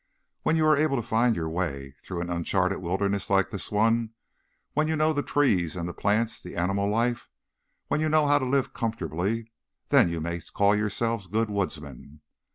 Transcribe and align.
When 0.41 0.55
you 0.55 0.65
are 0.65 0.75
able 0.75 0.95
to 0.95 1.07
find 1.07 1.35
your 1.35 1.47
way 1.47 1.91
through 2.03 2.21
an 2.21 2.29
uncharted 2.31 2.79
wilderness 2.79 3.29
like 3.29 3.51
this 3.51 3.71
one, 3.71 4.15
when 4.73 4.87
you 4.87 4.95
know 4.95 5.13
the 5.13 5.21
trees 5.21 5.75
and 5.75 5.87
the 5.87 5.93
plants, 5.93 6.41
the 6.41 6.55
animal 6.55 6.89
life, 6.89 7.29
when 7.87 8.01
you 8.01 8.09
know 8.09 8.25
how 8.25 8.39
to 8.39 8.45
live 8.47 8.73
comfortably, 8.73 9.51
then 9.89 10.09
you 10.09 10.19
may 10.19 10.39
call 10.41 10.75
yourselves 10.75 11.27
good 11.27 11.51
woodsmen. 11.51 12.21